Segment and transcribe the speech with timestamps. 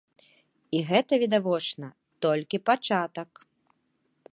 [0.77, 1.87] І гэта, відавочна,
[2.27, 3.31] толькі пачатак.